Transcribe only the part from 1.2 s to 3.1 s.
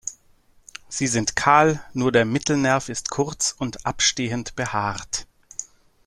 kahl, nur der Mittelnerv